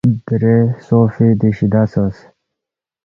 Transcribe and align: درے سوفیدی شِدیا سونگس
درے 0.25 0.57
سوفیدی 0.85 1.49
شِدیا 1.57 1.83
سونگس 1.91 2.17